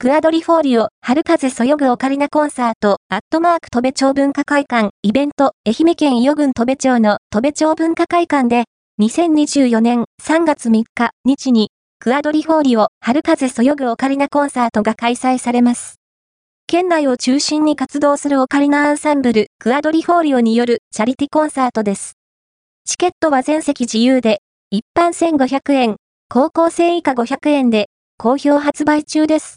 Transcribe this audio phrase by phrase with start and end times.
[0.00, 8.66] クアドリフォーリオ、春風そよぐオカリナコンサート、アットマーク戸部町文化会館、イベント、愛媛県伊予郡戸部町の戸部町文化会館で、
[9.00, 15.96] 2024年3月3日、日に、クアドリフォーリオ、春風そよぐオカリナコンサートが開催されます。
[16.68, 22.12] 県内を中心に活動するオカリナアンサンブル、クアドリフォーリオによるチャリティコンサートです。
[22.84, 25.96] チケットは全席自由で、一般1500円、
[26.28, 29.56] 高校生以下500円で、好評発売中です。